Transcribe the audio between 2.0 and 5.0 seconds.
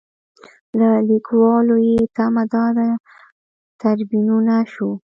تمه دا ده تریبیونونه شو.